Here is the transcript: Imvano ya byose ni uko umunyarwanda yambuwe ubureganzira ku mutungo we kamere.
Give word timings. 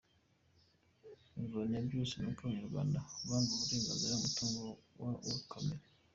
Imvano 1.39 1.71
ya 1.77 1.83
byose 1.87 2.13
ni 2.17 2.27
uko 2.31 2.41
umunyarwanda 2.41 2.97
yambuwe 3.27 3.73
ubureganzira 3.75 4.15
ku 4.17 4.23
mutungo 4.23 4.63
we 5.25 5.33
kamere. 5.51 5.85